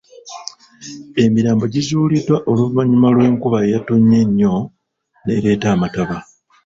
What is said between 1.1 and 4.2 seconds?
Emirambo gizuuliddwa oluvannyuma lw'enkuba eyatonnye